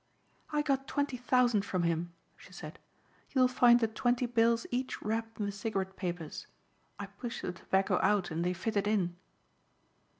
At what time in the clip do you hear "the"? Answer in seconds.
3.79-3.87, 5.45-5.51, 7.43-7.51